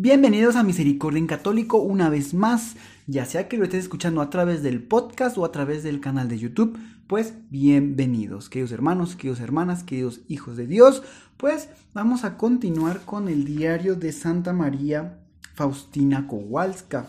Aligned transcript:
Bienvenidos 0.00 0.54
a 0.54 0.62
Misericordia 0.62 1.18
en 1.18 1.26
Católico 1.26 1.78
una 1.78 2.08
vez 2.08 2.32
más, 2.32 2.76
ya 3.08 3.24
sea 3.24 3.48
que 3.48 3.56
lo 3.56 3.64
estés 3.64 3.82
escuchando 3.82 4.20
a 4.20 4.30
través 4.30 4.62
del 4.62 4.80
podcast 4.80 5.36
o 5.36 5.44
a 5.44 5.50
través 5.50 5.82
del 5.82 5.98
canal 5.98 6.28
de 6.28 6.38
YouTube, 6.38 6.78
pues 7.08 7.34
bienvenidos, 7.50 8.48
queridos 8.48 8.70
hermanos, 8.70 9.16
queridos 9.16 9.40
hermanas, 9.40 9.82
queridos 9.82 10.20
hijos 10.28 10.56
de 10.56 10.68
Dios, 10.68 11.02
pues 11.36 11.68
vamos 11.94 12.22
a 12.22 12.36
continuar 12.36 13.00
con 13.00 13.28
el 13.28 13.44
diario 13.44 13.96
de 13.96 14.12
Santa 14.12 14.52
María 14.52 15.18
Faustina 15.54 16.28
Kowalska. 16.28 17.06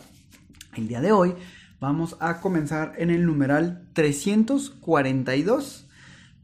El 0.76 0.88
día 0.88 1.00
de 1.00 1.12
hoy 1.12 1.36
vamos 1.80 2.18
a 2.20 2.42
comenzar 2.42 2.96
en 2.98 3.12
el 3.12 3.24
numeral 3.24 3.88
342. 3.94 5.86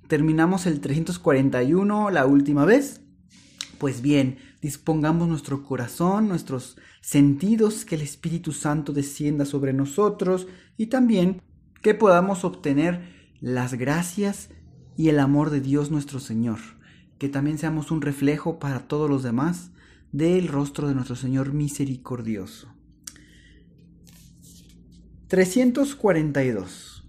Terminamos 0.07 0.67
el 0.67 0.79
341 0.79 2.11
la 2.11 2.27
última 2.27 2.65
vez. 2.65 3.01
Pues 3.79 4.01
bien, 4.01 4.37
dispongamos 4.65 5.27
nuestro 5.27 5.61
corazón, 5.61 6.27
nuestros 6.27 6.75
sentidos, 6.99 7.85
que 7.85 7.93
el 7.93 8.01
Espíritu 8.01 8.51
Santo 8.51 8.93
descienda 8.93 9.45
sobre 9.45 9.73
nosotros 9.73 10.47
y 10.75 10.87
también 10.87 11.39
que 11.83 11.93
podamos 11.93 12.43
obtener 12.43 13.03
las 13.39 13.75
gracias 13.75 14.49
y 14.97 15.09
el 15.09 15.19
amor 15.19 15.51
de 15.51 15.61
Dios 15.61 15.91
nuestro 15.91 16.19
Señor, 16.19 16.57
que 17.19 17.29
también 17.29 17.59
seamos 17.59 17.91
un 17.91 18.01
reflejo 18.01 18.57
para 18.57 18.87
todos 18.87 19.07
los 19.07 19.21
demás 19.21 19.69
del 20.11 20.47
rostro 20.47 20.87
de 20.87 20.95
nuestro 20.95 21.15
Señor 21.15 21.53
misericordioso. 21.53 22.67
342. 25.27 27.07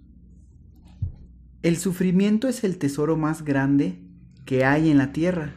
El 1.63 1.79
sufrimiento 1.79 2.49
es 2.49 2.65
el 2.65 2.77
tesoro 2.77 3.17
más 3.17 3.47
grande 3.47 3.99
que 4.45 4.67
hay 4.67 4.91
en 4.91 4.99
la 4.99 5.15
tierra 5.15 5.55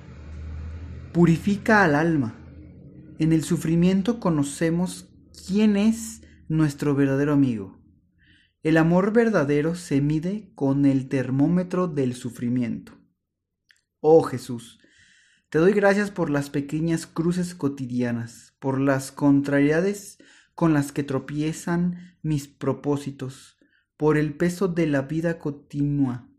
purifica 1.11 1.83
al 1.83 1.95
alma. 1.95 2.35
En 3.17 3.33
el 3.33 3.43
sufrimiento 3.43 4.19
conocemos 4.19 5.09
quién 5.47 5.75
es 5.75 6.21
nuestro 6.47 6.93
verdadero 6.93 7.33
amigo. 7.33 7.79
El 8.61 8.77
amor 8.77 9.11
verdadero 9.11 9.73
se 9.73 10.01
mide 10.01 10.51
con 10.53 10.85
el 10.85 11.09
termómetro 11.09 11.87
del 11.87 12.13
sufrimiento. 12.13 12.93
Oh 14.01 14.21
Jesús, 14.21 14.79
te 15.49 15.57
doy 15.57 15.73
gracias 15.73 16.11
por 16.11 16.29
las 16.29 16.49
pequeñas 16.49 17.07
cruces 17.07 17.55
cotidianas, 17.55 18.53
por 18.59 18.79
las 18.79 19.11
contrariedades 19.11 20.19
con 20.53 20.73
las 20.73 20.91
que 20.91 21.03
tropiezan 21.03 22.17
mis 22.21 22.47
propósitos, 22.47 23.57
por 23.97 24.17
el 24.17 24.35
peso 24.35 24.67
de 24.67 24.85
la 24.85 25.01
vida 25.01 25.39
continua, 25.39 26.29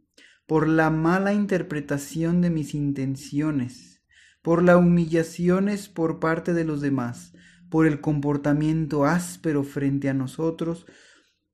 por 0.47 0.69
la 0.69 0.91
mala 0.91 1.33
interpretación 1.33 2.41
de 2.41 2.51
mis 2.51 2.75
intenciones, 2.75 4.00
por 4.43 4.63
las 4.63 4.77
humillaciones 4.77 5.89
por 5.89 6.21
parte 6.21 6.55
de 6.55 6.65
los 6.65 6.81
demás, 6.81 7.33
por 7.69 7.87
el 7.87 8.01
comportamiento 8.01 9.05
áspero 9.05 9.62
frente 9.62 10.09
a 10.09 10.15
nosotros, 10.15 10.87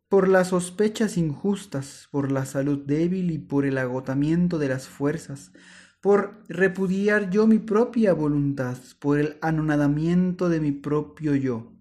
por 0.08 0.28
las 0.28 0.48
sospechas 0.48 1.16
injustas, 1.18 2.08
por 2.10 2.30
la 2.30 2.46
salud 2.46 2.84
débil 2.86 3.30
y 3.30 3.38
por 3.38 3.66
el 3.66 3.76
agotamiento 3.78 4.58
de 4.58 4.68
las 4.68 4.88
fuerzas, 4.88 5.52
por 6.00 6.44
repudiar 6.48 7.30
yo 7.30 7.46
mi 7.46 7.58
propia 7.58 8.12
voluntad, 8.12 8.78
por 9.00 9.18
el 9.18 9.36
anonadamiento 9.42 10.48
de 10.48 10.60
mi 10.60 10.70
propio 10.70 11.34
yo, 11.34 11.72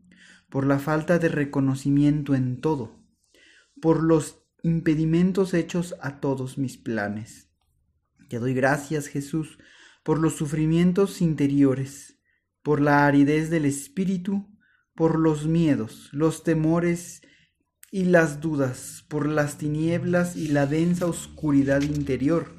por 0.50 0.66
la 0.66 0.80
falta 0.80 1.20
de 1.20 1.30
reconocimiento 1.30 2.34
en 2.34 2.60
todo, 2.60 3.00
por 3.80 4.02
los 4.02 4.40
impedimentos 4.64 5.54
hechos 5.54 5.96
a 6.02 6.20
todos 6.20 6.58
mis 6.58 6.78
planes. 6.78 7.50
Te 8.30 8.40
doy 8.40 8.56
gracias, 8.56 9.06
Jesús, 9.06 9.60
por 10.06 10.20
los 10.20 10.36
sufrimientos 10.36 11.20
interiores, 11.20 12.20
por 12.62 12.80
la 12.80 13.08
aridez 13.08 13.50
del 13.50 13.66
espíritu, 13.66 14.48
por 14.94 15.18
los 15.18 15.48
miedos, 15.48 16.10
los 16.12 16.44
temores 16.44 17.24
y 17.90 18.06
las 18.06 18.40
dudas, 18.40 19.04
por 19.10 19.28
las 19.28 19.58
tinieblas 19.58 20.36
y 20.36 20.50
la 20.50 20.68
densa 20.68 21.08
oscuridad 21.08 21.82
interior, 21.82 22.56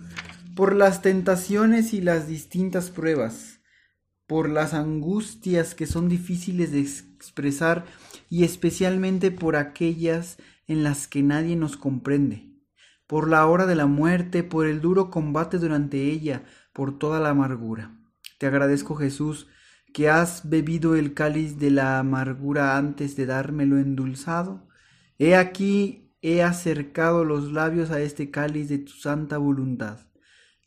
por 0.57 0.75
las 0.75 1.03
tentaciones 1.03 1.95
y 1.95 2.01
las 2.01 2.27
distintas 2.27 2.91
pruebas, 2.91 3.61
por 4.27 4.49
las 4.49 4.75
angustias 4.75 5.77
que 5.77 5.87
son 5.87 6.09
difíciles 6.09 6.73
de 6.73 6.81
expresar 6.81 7.85
y 8.29 8.43
especialmente 8.43 9.31
por 9.31 9.55
aquellas 9.55 10.39
en 10.67 10.83
las 10.83 11.07
que 11.07 11.23
nadie 11.23 11.55
nos 11.55 11.77
comprende, 11.77 12.51
por 13.07 13.31
la 13.31 13.47
hora 13.47 13.67
de 13.67 13.77
la 13.77 13.87
muerte, 13.87 14.43
por 14.43 14.67
el 14.67 14.81
duro 14.81 15.11
combate 15.13 15.59
durante 15.59 16.11
ella, 16.11 16.43
por 16.77 16.99
toda 16.99 17.21
la 17.21 17.31
amargura. 17.31 17.99
Te 18.39 18.47
agradezco 18.47 18.97
Jesús 18.97 19.47
que 19.95 20.11
has 20.11 20.47
bebido 20.51 20.95
el 20.95 21.15
cáliz 21.15 21.59
de 21.59 21.71
la 21.71 21.99
amargura 21.99 22.77
antes 22.77 23.17
de 23.17 23.25
dármelo 23.25 23.79
endulzado. 23.79 24.69
He 25.19 25.37
aquí, 25.37 26.13
he 26.21 26.43
acercado 26.43 27.25
los 27.25 27.51
labios 27.51 27.91
a 27.91 28.03
este 28.03 28.31
cáliz 28.31 28.69
de 28.69 28.77
tu 28.77 28.93
santa 28.93 29.39
voluntad. 29.39 30.01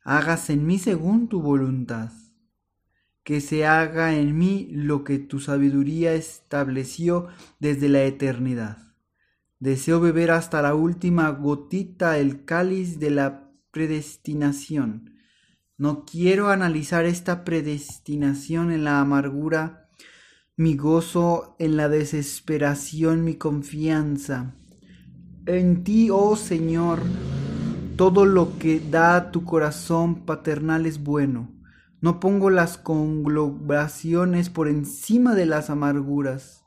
Hágase 0.04 0.54
en 0.54 0.66
mí 0.66 0.80
según 0.80 1.30
tu 1.30 1.44
voluntad. 1.44 2.12
Que 3.24 3.40
se 3.40 3.68
haga 3.68 4.16
en 4.16 4.36
mí 4.36 4.68
lo 4.72 5.04
que 5.04 5.20
tu 5.20 5.40
sabiduría 5.40 6.16
estableció 6.16 7.28
desde 7.60 7.88
la 7.88 8.02
eternidad. 8.02 8.96
Deseo 9.60 10.00
beber 10.00 10.32
hasta 10.32 10.64
la 10.64 10.74
última 10.74 11.30
gotita 11.30 12.18
el 12.18 12.46
cáliz 12.46 13.00
de 13.00 13.12
la 13.12 13.52
predestinación 13.70 15.19
no 15.80 16.04
quiero 16.04 16.50
analizar 16.50 17.06
esta 17.06 17.46
predestinación 17.46 18.74
en 18.74 18.84
la 18.84 19.00
amargura, 19.00 19.88
mi 20.58 20.76
gozo 20.76 21.56
en 21.58 21.78
la 21.78 21.88
desesperación, 21.88 23.24
mi 23.24 23.36
confianza. 23.36 24.56
En 25.46 25.86
ti, 25.86 26.10
oh 26.12 26.36
Señor, 26.36 27.00
todo 27.96 28.26
lo 28.26 28.60
que 28.60 28.82
da 28.82 29.32
tu 29.32 29.46
corazón 29.46 30.26
paternal 30.26 30.86
es 30.86 31.02
bueno. 31.02 31.50
No 32.02 32.20
pongo 32.20 32.50
las 32.50 32.78
conglomeraciones 32.78 34.50
por 34.50 34.68
encima 34.68 35.34
de 35.34 35.46
las 35.46 35.70
amarguras, 35.70 36.66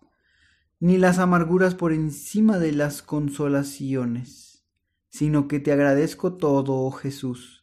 ni 0.80 0.96
las 0.96 1.18
amarguras 1.18 1.74
por 1.74 1.92
encima 1.92 2.58
de 2.58 2.72
las 2.72 3.02
consolaciones, 3.02 4.64
sino 5.10 5.48
que 5.48 5.60
te 5.60 5.70
agradezco 5.70 6.38
todo, 6.38 6.76
oh 6.76 6.92
Jesús 6.92 7.61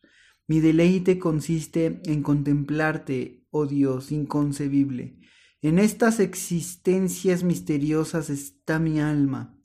mi 0.49 0.61
deleite 0.61 1.19
consiste 1.19 2.01
en 2.05 2.23
contemplarte, 2.23 3.45
oh 3.51 3.67
Dios 3.67 4.11
inconcebible. 4.11 5.19
En 5.61 5.77
estas 5.77 6.19
existencias 6.19 7.43
misteriosas 7.43 8.31
está 8.31 8.79
mi 8.79 8.99
alma. 8.99 9.55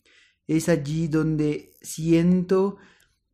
Es 0.46 0.68
allí 0.68 1.08
donde 1.08 1.70
siento 1.80 2.76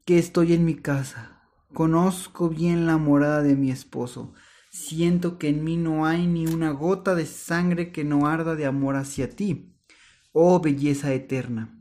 que 0.04 0.20
estoy 0.20 0.52
en 0.52 0.64
mi 0.64 0.76
casa. 0.76 1.42
Conozco 1.74 2.50
bien 2.50 2.86
la 2.86 2.98
morada 2.98 3.42
de 3.42 3.56
mi 3.56 3.72
esposo. 3.72 4.32
Siento 4.70 5.36
que 5.36 5.48
en 5.48 5.64
mí 5.64 5.76
no 5.76 6.06
hay 6.06 6.28
ni 6.28 6.46
una 6.46 6.70
gota 6.70 7.16
de 7.16 7.26
sangre 7.26 7.90
que 7.90 8.04
no 8.04 8.28
arda 8.28 8.54
de 8.54 8.66
amor 8.66 8.94
hacia 8.94 9.28
ti. 9.28 9.74
Oh 10.30 10.60
belleza 10.60 11.12
eterna. 11.12 11.76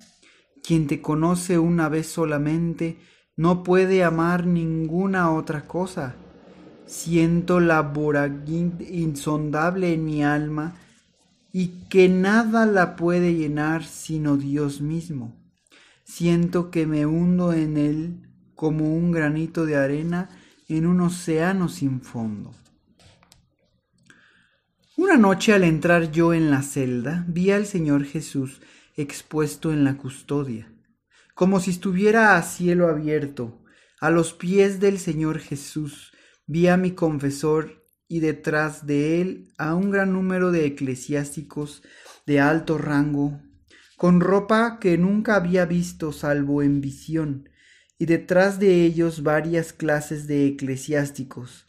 Quien 0.64 0.88
te 0.88 1.00
conoce 1.00 1.60
una 1.60 1.90
vez 1.90 2.08
solamente, 2.08 2.98
no 3.40 3.64
puede 3.64 4.04
amar 4.04 4.46
ninguna 4.46 5.32
otra 5.32 5.66
cosa. 5.66 6.14
Siento 6.86 7.62
la 7.62 7.82
vorágine 7.84 8.84
insondable 8.92 9.94
en 9.94 10.04
mi 10.04 10.26
alma 10.26 10.76
y 11.54 11.68
que 11.90 12.10
nada 12.10 12.66
la 12.66 12.98
puede 12.98 13.36
llenar 13.36 13.86
sino 13.86 14.36
Dios 14.36 14.82
mismo. 14.82 15.38
Siento 16.04 16.70
que 16.70 16.86
me 16.86 17.06
hundo 17.06 17.54
en 17.54 17.78
él 17.78 18.28
como 18.56 18.94
un 18.94 19.14
granito 19.14 19.66
de 19.66 19.78
arena 19.78 20.28
en 20.68 20.86
un 20.86 21.00
océano 21.00 21.70
sin 21.70 22.02
fondo. 22.02 22.52
Una 24.98 25.16
noche 25.16 25.54
al 25.54 25.64
entrar 25.64 26.12
yo 26.12 26.34
en 26.34 26.52
la 26.52 26.62
celda 26.62 27.24
vi 27.30 27.52
al 27.52 27.66
Señor 27.66 28.04
Jesús 28.04 28.60
expuesto 28.98 29.72
en 29.72 29.86
la 29.86 29.96
custodia 29.96 30.70
como 31.40 31.62
si 31.62 31.72
estuviera 31.72 32.36
a 32.36 32.44
cielo 32.44 32.90
abierto. 32.90 33.64
A 34.02 34.10
los 34.10 34.34
pies 34.34 34.82
del 34.82 35.00
Señor 35.00 35.40
Jesús 35.40 36.12
vi 36.48 36.68
a 36.68 36.76
mi 36.76 36.92
confesor 36.92 37.86
y 38.10 38.20
detrás 38.20 38.86
de 38.86 39.22
él 39.22 39.54
a 39.58 39.74
un 39.74 39.90
gran 39.90 40.12
número 40.12 40.52
de 40.52 40.66
eclesiásticos 40.66 41.82
de 42.26 42.42
alto 42.42 42.78
rango, 42.78 43.40
con 43.96 44.20
ropa 44.20 44.80
que 44.82 44.98
nunca 44.98 45.36
había 45.36 45.64
visto 45.64 46.12
salvo 46.12 46.62
en 46.62 46.82
visión, 46.82 47.48
y 47.98 48.06
detrás 48.06 48.60
de 48.60 48.84
ellos 48.84 49.24
varias 49.24 49.72
clases 49.72 50.28
de 50.28 50.46
eclesiásticos. 50.46 51.68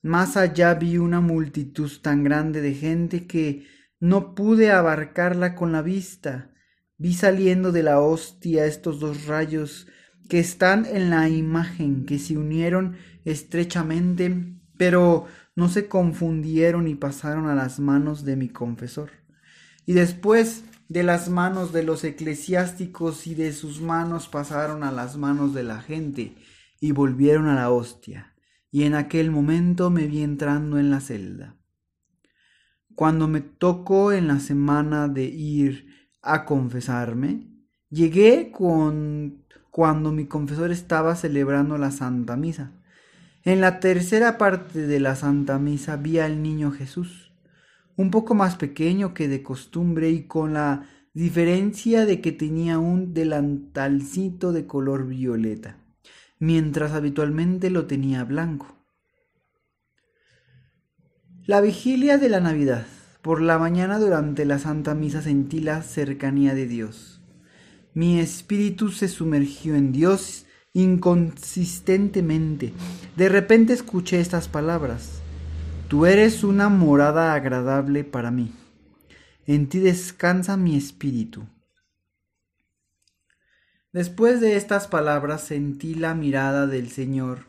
Más 0.00 0.38
allá 0.38 0.72
vi 0.72 0.96
una 0.96 1.20
multitud 1.20 1.90
tan 2.00 2.24
grande 2.24 2.62
de 2.62 2.72
gente 2.72 3.26
que 3.26 3.66
no 4.00 4.34
pude 4.34 4.70
abarcarla 4.70 5.54
con 5.54 5.70
la 5.70 5.82
vista. 5.82 6.51
Vi 7.02 7.14
saliendo 7.14 7.72
de 7.72 7.82
la 7.82 8.00
hostia 8.00 8.64
estos 8.64 9.00
dos 9.00 9.26
rayos 9.26 9.88
que 10.28 10.38
están 10.38 10.86
en 10.86 11.10
la 11.10 11.28
imagen, 11.28 12.06
que 12.06 12.20
se 12.20 12.38
unieron 12.38 12.94
estrechamente, 13.24 14.54
pero 14.76 15.26
no 15.56 15.68
se 15.68 15.88
confundieron 15.88 16.86
y 16.86 16.94
pasaron 16.94 17.48
a 17.48 17.56
las 17.56 17.80
manos 17.80 18.24
de 18.24 18.36
mi 18.36 18.50
confesor. 18.50 19.10
Y 19.84 19.94
después 19.94 20.62
de 20.88 21.02
las 21.02 21.28
manos 21.28 21.72
de 21.72 21.82
los 21.82 22.04
eclesiásticos 22.04 23.26
y 23.26 23.34
de 23.34 23.52
sus 23.52 23.80
manos 23.80 24.28
pasaron 24.28 24.84
a 24.84 24.92
las 24.92 25.16
manos 25.16 25.54
de 25.54 25.64
la 25.64 25.80
gente 25.80 26.36
y 26.78 26.92
volvieron 26.92 27.48
a 27.48 27.56
la 27.56 27.70
hostia. 27.72 28.36
Y 28.70 28.84
en 28.84 28.94
aquel 28.94 29.32
momento 29.32 29.90
me 29.90 30.06
vi 30.06 30.22
entrando 30.22 30.78
en 30.78 30.90
la 30.90 31.00
celda. 31.00 31.56
Cuando 32.94 33.26
me 33.26 33.40
tocó 33.40 34.12
en 34.12 34.28
la 34.28 34.38
semana 34.38 35.08
de 35.08 35.24
ir 35.24 35.91
a 36.22 36.44
confesarme, 36.44 37.48
llegué 37.90 38.50
con 38.52 39.44
cuando 39.70 40.12
mi 40.12 40.26
confesor 40.26 40.70
estaba 40.70 41.16
celebrando 41.16 41.78
la 41.78 41.90
Santa 41.90 42.36
Misa. 42.36 42.72
En 43.42 43.60
la 43.60 43.80
tercera 43.80 44.38
parte 44.38 44.86
de 44.86 45.00
la 45.00 45.16
Santa 45.16 45.58
Misa 45.58 45.96
vi 45.96 46.18
al 46.18 46.42
niño 46.42 46.70
Jesús, 46.70 47.32
un 47.96 48.10
poco 48.10 48.34
más 48.34 48.56
pequeño 48.56 49.14
que 49.14 49.28
de 49.28 49.42
costumbre 49.42 50.10
y 50.10 50.26
con 50.26 50.54
la 50.54 50.88
diferencia 51.14 52.06
de 52.06 52.20
que 52.20 52.32
tenía 52.32 52.78
un 52.78 53.14
delantalcito 53.14 54.52
de 54.52 54.66
color 54.66 55.06
violeta, 55.06 55.78
mientras 56.38 56.92
habitualmente 56.92 57.70
lo 57.70 57.86
tenía 57.86 58.24
blanco. 58.24 58.76
La 61.44 61.60
vigilia 61.60 62.18
de 62.18 62.28
la 62.28 62.40
Navidad. 62.40 62.86
Por 63.22 63.40
la 63.40 63.58
mañana 63.58 63.98
durante 64.00 64.44
la 64.44 64.58
Santa 64.58 64.96
Misa 64.96 65.22
sentí 65.22 65.60
la 65.60 65.82
cercanía 65.82 66.54
de 66.54 66.66
Dios. 66.66 67.20
Mi 67.94 68.18
espíritu 68.18 68.90
se 68.90 69.06
sumergió 69.06 69.76
en 69.76 69.92
Dios 69.92 70.46
inconsistentemente. 70.72 72.72
De 73.16 73.28
repente 73.28 73.74
escuché 73.74 74.18
estas 74.18 74.48
palabras. 74.48 75.20
Tú 75.86 76.04
eres 76.04 76.42
una 76.42 76.68
morada 76.68 77.34
agradable 77.34 78.02
para 78.02 78.32
mí. 78.32 78.52
En 79.46 79.68
ti 79.68 79.78
descansa 79.78 80.56
mi 80.56 80.76
espíritu. 80.76 81.46
Después 83.92 84.40
de 84.40 84.56
estas 84.56 84.88
palabras 84.88 85.42
sentí 85.42 85.94
la 85.94 86.14
mirada 86.14 86.66
del 86.66 86.90
Señor 86.90 87.46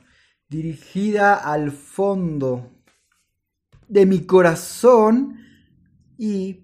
dirigida 0.49 1.33
al 1.33 1.71
fondo 1.71 2.69
de 3.87 4.05
mi 4.05 4.27
corazón 4.27 5.39
y 6.17 6.61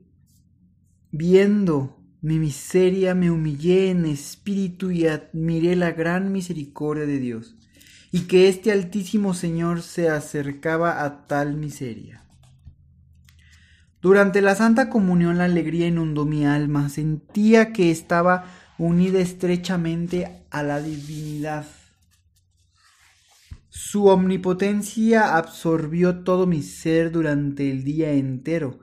viendo 1.11 1.99
mi 2.21 2.37
miseria 2.37 3.15
me 3.15 3.31
humillé 3.31 3.91
en 3.91 4.05
espíritu 4.05 4.91
y 4.91 5.07
admiré 5.07 5.75
la 5.75 5.91
gran 5.91 6.31
misericordia 6.31 7.05
de 7.05 7.19
Dios, 7.19 7.55
y 8.11 8.21
que 8.21 8.49
este 8.49 8.71
altísimo 8.71 9.33
Señor 9.33 9.81
se 9.81 10.09
acercaba 10.09 11.03
a 11.03 11.27
tal 11.27 11.55
miseria. 11.55 12.23
Durante 14.01 14.41
la 14.41 14.55
Santa 14.55 14.89
Comunión 14.89 15.37
la 15.37 15.45
alegría 15.45 15.87
inundó 15.87 16.25
mi 16.25 16.45
alma, 16.45 16.89
sentía 16.89 17.73
que 17.73 17.91
estaba 17.91 18.45
unida 18.77 19.19
estrechamente 19.19 20.43
a 20.49 20.63
la 20.63 20.81
divinidad. 20.81 21.65
Su 23.69 24.07
omnipotencia 24.07 25.35
absorbió 25.37 26.23
todo 26.23 26.47
mi 26.47 26.63
ser 26.63 27.11
durante 27.11 27.71
el 27.71 27.83
día 27.83 28.11
entero. 28.11 28.79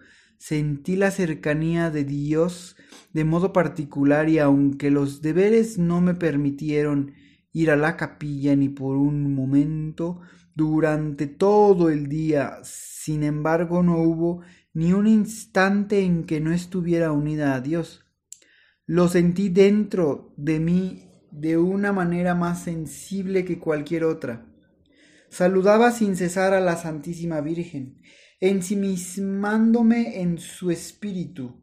Sentí 0.48 0.94
la 0.94 1.10
cercanía 1.10 1.90
de 1.90 2.04
Dios 2.04 2.76
de 3.12 3.24
modo 3.24 3.52
particular 3.52 4.28
y 4.28 4.38
aunque 4.38 4.92
los 4.92 5.20
deberes 5.20 5.76
no 5.76 6.00
me 6.00 6.14
permitieron 6.14 7.14
ir 7.52 7.68
a 7.72 7.74
la 7.74 7.96
capilla 7.96 8.54
ni 8.54 8.68
por 8.68 8.96
un 8.96 9.34
momento 9.34 10.20
durante 10.54 11.26
todo 11.26 11.90
el 11.90 12.08
día, 12.08 12.60
sin 12.62 13.24
embargo 13.24 13.82
no 13.82 13.98
hubo 13.98 14.42
ni 14.72 14.92
un 14.92 15.08
instante 15.08 16.04
en 16.04 16.22
que 16.22 16.40
no 16.40 16.52
estuviera 16.52 17.10
unida 17.10 17.56
a 17.56 17.60
Dios. 17.60 18.04
Lo 18.86 19.08
sentí 19.08 19.48
dentro 19.48 20.32
de 20.36 20.60
mí 20.60 21.10
de 21.32 21.58
una 21.58 21.92
manera 21.92 22.36
más 22.36 22.62
sensible 22.62 23.44
que 23.44 23.58
cualquier 23.58 24.04
otra. 24.04 24.46
Saludaba 25.28 25.90
sin 25.90 26.14
cesar 26.14 26.54
a 26.54 26.60
la 26.60 26.76
Santísima 26.76 27.40
Virgen, 27.40 27.96
ensimismándome 28.40 30.20
en 30.20 30.38
su 30.38 30.70
espíritu, 30.70 31.62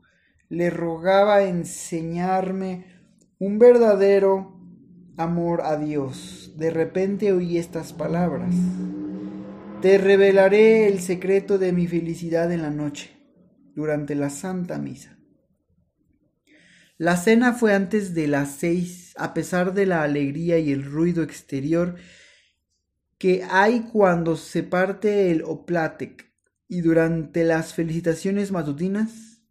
le 0.50 0.70
rogaba 0.70 1.44
enseñarme 1.44 2.86
un 3.40 3.60
verdadero 3.60 4.60
amor 5.18 5.62
a 5.62 5.78
Dios. 5.78 6.54
De 6.58 6.70
repente 6.70 7.32
oí 7.34 7.58
estas 7.58 7.94
palabras. 7.94 8.56
Te 9.82 9.98
revelaré 9.98 10.88
el 10.88 11.02
secreto 11.02 11.58
de 11.58 11.74
mi 11.74 11.88
felicidad 11.88 12.52
en 12.52 12.62
la 12.62 12.70
noche, 12.70 13.12
durante 13.76 14.16
la 14.16 14.30
Santa 14.30 14.78
Misa. 14.78 15.18
La 16.98 17.18
cena 17.18 17.54
fue 17.54 17.74
antes 17.74 18.14
de 18.14 18.28
las 18.28 18.52
seis, 18.52 19.14
a 19.18 19.34
pesar 19.34 19.74
de 19.74 19.86
la 19.86 20.04
alegría 20.04 20.60
y 20.60 20.72
el 20.72 20.86
ruido 20.86 21.24
exterior 21.24 21.96
que 23.18 23.44
hay 23.50 23.82
cuando 23.92 24.36
se 24.36 24.64
parte 24.64 25.32
el 25.32 25.44
oplatec, 25.44 26.33
y 26.74 26.82
durante 26.82 27.44
las 27.44 27.76
felicitaciones 27.76 28.52
matutinas 28.52 29.44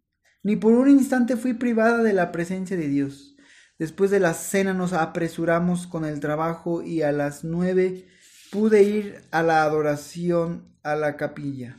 ni 0.43 0.57
por 0.57 0.73
un 0.73 0.89
instante 0.89 1.37
fui 1.37 1.53
privada 1.53 2.03
de 2.03 2.11
la 2.11 2.33
presencia 2.33 2.75
de 2.75 2.89
Dios. 2.89 3.37
Después 3.79 4.11
de 4.11 4.19
la 4.19 4.33
cena 4.33 4.73
nos 4.73 4.91
apresuramos 4.91 5.87
con 5.87 6.03
el 6.03 6.19
trabajo 6.19 6.83
y 6.83 7.01
a 7.01 7.13
las 7.13 7.45
nueve 7.45 8.09
pude 8.51 8.83
ir 8.83 9.21
a 9.31 9.41
la 9.41 9.63
adoración 9.63 10.75
a 10.83 10.95
la 10.95 11.15
capilla. 11.15 11.77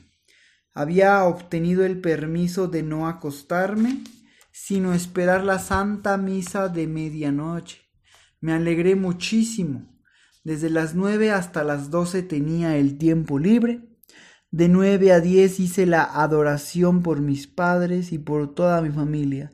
Había 0.72 1.22
obtenido 1.24 1.84
el 1.84 2.00
permiso 2.00 2.66
de 2.66 2.82
no 2.82 3.06
acostarme, 3.06 4.02
sino 4.50 4.94
esperar 4.94 5.44
la 5.44 5.58
santa 5.58 6.16
misa 6.16 6.70
de 6.70 6.86
medianoche. 6.86 7.82
Me 8.40 8.54
alegré 8.54 8.96
muchísimo. 8.96 9.94
Desde 10.42 10.70
las 10.70 10.94
nueve 10.94 11.32
hasta 11.32 11.64
las 11.64 11.90
doce 11.90 12.22
tenía 12.22 12.78
el 12.78 12.96
tiempo 12.96 13.38
libre 13.38 13.93
de 14.54 14.68
nueve 14.68 15.10
a 15.10 15.18
diez 15.18 15.58
hice 15.58 15.84
la 15.84 16.04
adoración 16.04 17.02
por 17.02 17.20
mis 17.20 17.48
padres 17.48 18.12
y 18.12 18.18
por 18.18 18.54
toda 18.54 18.80
mi 18.82 18.90
familia. 18.90 19.50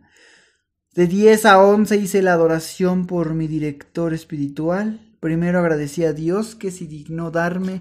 De 0.95 1.07
diez 1.07 1.47
a 1.47 1.59
once 1.59 1.97
hice 1.97 2.21
la 2.21 2.35
adoración 2.35 3.07
por 3.07 3.33
mi 3.33 3.47
director 3.47 4.13
espiritual. 4.13 5.01
Primero 5.19 5.61
agradecí 5.61 6.05
a 6.05 6.13
Dios 6.13 6.55
que 6.55 6.71
se 6.71 6.87
dignó 6.87 7.31
darme 7.31 7.81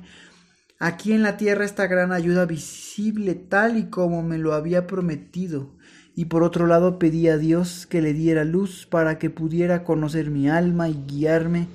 aquí 0.79 1.11
en 1.11 1.21
la 1.21 1.35
tierra 1.35 1.65
esta 1.65 1.88
gran 1.88 2.13
ayuda 2.13 2.45
visible 2.45 3.35
tal 3.35 3.77
y 3.77 3.89
como 3.89 4.23
me 4.23 4.38
lo 4.38 4.53
había 4.53 4.88
prometido. 4.88 5.75
Y 6.15 6.25
por 6.25 6.41
otro 6.41 6.67
lado 6.67 6.99
pedí 6.99 7.27
a 7.27 7.38
Dios 7.38 7.85
que 7.85 8.01
le 8.01 8.13
diera 8.13 8.45
luz 8.45 8.88
para 8.89 9.19
que 9.19 9.29
pudiera 9.29 9.83
conocer 9.83 10.31
mi 10.31 10.49
alma 10.49 10.88
y 10.88 11.03
guiarme 11.05 11.67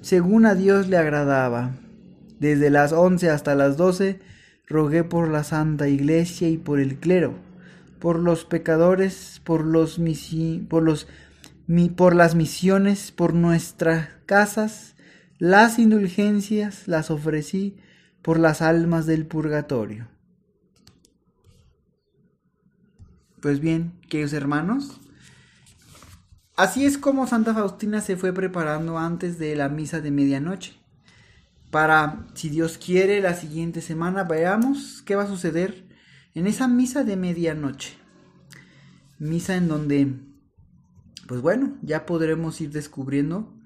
según 0.00 0.46
a 0.46 0.54
Dios 0.54 0.88
le 0.88 0.96
agradaba. 0.96 1.72
Desde 2.40 2.70
las 2.70 2.94
once 2.94 3.28
hasta 3.28 3.54
las 3.54 3.76
doce 3.76 4.26
rogué 4.68 5.02
por 5.02 5.28
la 5.28 5.44
Santa 5.44 5.88
Iglesia 5.88 6.48
y 6.48 6.58
por 6.58 6.78
el 6.78 6.98
clero, 6.98 7.34
por 7.98 8.18
los 8.18 8.44
pecadores, 8.44 9.40
por 9.44 9.64
los, 9.64 9.98
por 10.68 10.82
los 10.82 11.08
por 11.96 12.14
las 12.14 12.34
misiones, 12.34 13.12
por 13.12 13.34
nuestras 13.34 14.08
casas, 14.26 14.94
las 15.38 15.78
indulgencias 15.78 16.88
las 16.88 17.10
ofrecí 17.10 17.76
por 18.22 18.38
las 18.38 18.62
almas 18.62 19.06
del 19.06 19.26
purgatorio. 19.26 20.08
Pues 23.40 23.60
bien, 23.60 23.92
queridos 24.08 24.32
hermanos, 24.32 25.00
así 26.56 26.84
es 26.84 26.98
como 26.98 27.26
Santa 27.26 27.54
Faustina 27.54 28.00
se 28.00 28.16
fue 28.16 28.32
preparando 28.32 28.98
antes 28.98 29.38
de 29.38 29.54
la 29.54 29.68
misa 29.68 30.00
de 30.00 30.10
medianoche 30.10 30.78
para, 31.70 32.26
si 32.34 32.48
Dios 32.48 32.78
quiere, 32.78 33.20
la 33.20 33.34
siguiente 33.34 33.80
semana 33.80 34.24
veamos 34.24 35.02
qué 35.02 35.14
va 35.14 35.24
a 35.24 35.28
suceder 35.28 35.86
en 36.34 36.46
esa 36.46 36.68
misa 36.68 37.04
de 37.04 37.16
medianoche. 37.16 37.96
Misa 39.18 39.56
en 39.56 39.68
donde, 39.68 40.14
pues 41.26 41.40
bueno, 41.40 41.76
ya 41.82 42.06
podremos 42.06 42.60
ir 42.60 42.70
descubriendo 42.70 43.58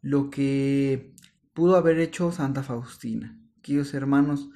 lo 0.00 0.30
que 0.30 1.14
pudo 1.52 1.76
haber 1.76 1.98
hecho 1.98 2.32
Santa 2.32 2.62
Faustina. 2.62 3.38
Queridos 3.62 3.94
hermanos, 3.94 4.48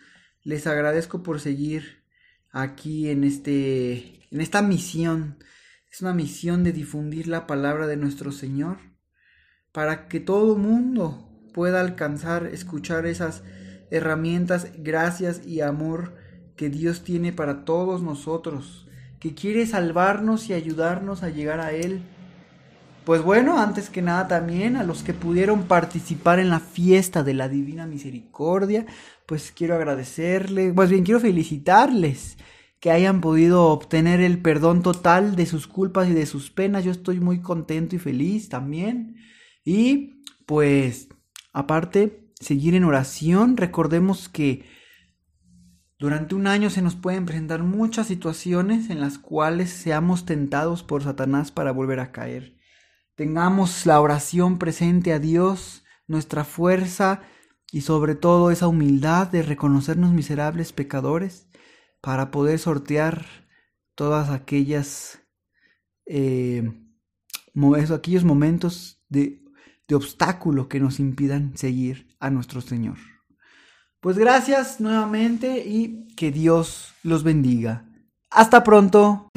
les 0.42 0.66
agradezco 0.66 1.22
por 1.22 1.40
seguir 1.40 2.04
aquí 2.50 3.10
en 3.10 3.24
este 3.24 4.26
en 4.30 4.40
esta 4.40 4.62
misión. 4.62 5.38
Es 5.90 6.02
una 6.02 6.14
misión 6.14 6.64
de 6.64 6.72
difundir 6.72 7.26
la 7.28 7.46
palabra 7.46 7.86
de 7.86 7.96
nuestro 7.96 8.32
Señor 8.32 8.78
para 9.72 10.08
que 10.08 10.20
todo 10.20 10.56
mundo 10.56 11.35
pueda 11.56 11.80
alcanzar, 11.80 12.50
escuchar 12.52 13.06
esas 13.06 13.42
herramientas, 13.90 14.72
gracias 14.76 15.40
y 15.46 15.62
amor 15.62 16.12
que 16.54 16.68
Dios 16.68 17.02
tiene 17.02 17.32
para 17.32 17.64
todos 17.64 18.02
nosotros, 18.02 18.86
que 19.20 19.34
quiere 19.34 19.64
salvarnos 19.64 20.50
y 20.50 20.52
ayudarnos 20.52 21.22
a 21.22 21.30
llegar 21.30 21.60
a 21.60 21.72
Él. 21.72 22.02
Pues 23.06 23.22
bueno, 23.22 23.58
antes 23.58 23.88
que 23.88 24.02
nada 24.02 24.28
también 24.28 24.76
a 24.76 24.84
los 24.84 25.02
que 25.02 25.14
pudieron 25.14 25.62
participar 25.62 26.40
en 26.40 26.50
la 26.50 26.60
fiesta 26.60 27.24
de 27.24 27.32
la 27.32 27.48
Divina 27.48 27.86
Misericordia, 27.86 28.84
pues 29.24 29.50
quiero 29.50 29.76
agradecerles, 29.76 30.74
pues 30.74 30.90
bien, 30.90 31.04
quiero 31.04 31.20
felicitarles 31.20 32.36
que 32.80 32.90
hayan 32.90 33.22
podido 33.22 33.68
obtener 33.68 34.20
el 34.20 34.42
perdón 34.42 34.82
total 34.82 35.36
de 35.36 35.46
sus 35.46 35.66
culpas 35.66 36.06
y 36.10 36.12
de 36.12 36.26
sus 36.26 36.50
penas. 36.50 36.84
Yo 36.84 36.90
estoy 36.90 37.18
muy 37.18 37.40
contento 37.40 37.96
y 37.96 37.98
feliz 37.98 38.50
también. 38.50 39.16
Y 39.64 40.22
pues, 40.44 41.08
aparte, 41.56 42.30
seguir 42.38 42.74
en 42.74 42.84
oración. 42.84 43.56
Recordemos 43.56 44.28
que 44.28 44.66
durante 45.98 46.34
un 46.34 46.46
año 46.46 46.68
se 46.68 46.82
nos 46.82 46.96
pueden 46.96 47.24
presentar 47.24 47.62
muchas 47.62 48.08
situaciones 48.08 48.90
en 48.90 49.00
las 49.00 49.16
cuales 49.18 49.70
seamos 49.70 50.26
tentados 50.26 50.82
por 50.82 51.02
Satanás 51.02 51.50
para 51.52 51.72
volver 51.72 52.00
a 52.00 52.12
caer. 52.12 52.58
Tengamos 53.14 53.86
la 53.86 53.98
oración 54.02 54.58
presente 54.58 55.14
a 55.14 55.18
Dios, 55.18 55.82
nuestra 56.06 56.44
fuerza 56.44 57.22
y 57.72 57.80
sobre 57.80 58.14
todo 58.14 58.50
esa 58.50 58.68
humildad 58.68 59.28
de 59.28 59.40
reconocernos 59.40 60.12
miserables 60.12 60.74
pecadores 60.74 61.48
para 62.02 62.30
poder 62.30 62.58
sortear 62.58 63.24
todas 63.94 64.28
aquellas 64.28 65.22
eh, 66.04 66.70
aquellos 67.90 68.24
momentos 68.24 69.02
de, 69.08 69.45
de 69.88 69.94
obstáculo 69.94 70.68
que 70.68 70.80
nos 70.80 70.98
impidan 70.98 71.56
seguir 71.56 72.08
a 72.18 72.30
nuestro 72.30 72.60
Señor. 72.60 72.96
Pues 74.00 74.18
gracias 74.18 74.80
nuevamente 74.80 75.64
y 75.66 76.08
que 76.16 76.30
Dios 76.30 76.94
los 77.02 77.22
bendiga. 77.22 77.84
Hasta 78.30 78.64
pronto. 78.64 79.28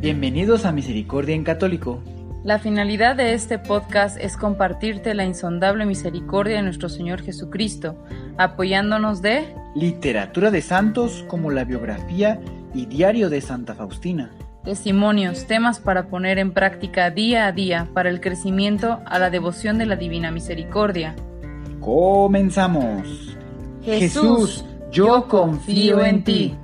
Bienvenidos 0.00 0.64
a 0.64 0.72
Misericordia 0.72 1.34
en 1.34 1.44
Católico. 1.44 2.02
La 2.42 2.58
finalidad 2.58 3.16
de 3.16 3.34
este 3.34 3.58
podcast 3.58 4.18
es 4.18 4.36
compartirte 4.38 5.12
la 5.14 5.26
insondable 5.26 5.84
misericordia 5.84 6.56
de 6.56 6.62
nuestro 6.62 6.88
Señor 6.88 7.20
Jesucristo, 7.22 8.02
apoyándonos 8.38 9.20
de 9.20 9.54
literatura 9.74 10.50
de 10.50 10.62
santos 10.62 11.24
como 11.28 11.50
la 11.50 11.64
biografía 11.64 12.40
y 12.72 12.86
diario 12.86 13.28
de 13.28 13.42
Santa 13.42 13.74
Faustina 13.74 14.30
testimonios, 14.64 15.46
temas 15.46 15.78
para 15.78 16.06
poner 16.08 16.38
en 16.38 16.52
práctica 16.52 17.10
día 17.10 17.46
a 17.46 17.52
día 17.52 17.88
para 17.94 18.10
el 18.10 18.20
crecimiento 18.20 19.00
a 19.06 19.18
la 19.18 19.30
devoción 19.30 19.78
de 19.78 19.86
la 19.86 19.96
Divina 19.96 20.30
Misericordia. 20.30 21.14
Comenzamos. 21.80 23.36
Jesús, 23.82 24.64
yo 24.92 25.26
confío 25.28 26.04
en 26.04 26.24
ti. 26.24 26.56